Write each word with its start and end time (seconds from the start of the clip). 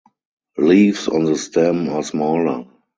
Leaves 0.57 1.07
on 1.07 1.25
the 1.25 1.37
stem 1.37 1.87
are 1.87 2.01
smaller. 2.01 2.65